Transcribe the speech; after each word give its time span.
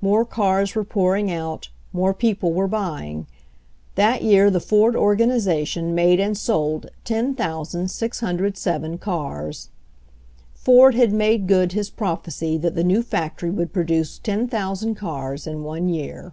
More 0.00 0.24
cars 0.24 0.76
were 0.76 0.84
pouring 0.84 1.28
out, 1.28 1.68
more 1.92 2.14
people 2.14 2.52
were 2.52 2.68
buying. 2.68 3.26
That 3.96 4.22
year 4.22 4.48
the 4.48 4.60
Ford 4.60 4.94
organization 4.94 5.92
made 5.92 6.20
and 6.20 6.38
sold 6.38 6.88
10,607 7.02 8.98
cars 8.98 9.70
Ford 10.54 10.94
had 10.94 11.12
made 11.12 11.48
good 11.48 11.72
his 11.72 11.90
prophecy 11.90 12.56
that 12.58 12.76
the 12.76 12.84
new 12.84 13.02
factory 13.02 13.50
would 13.50 13.72
produce 13.72 14.20
10,000 14.20 14.94
cars 14.94 15.48
in 15.48 15.64
one 15.64 15.88
year. 15.88 16.32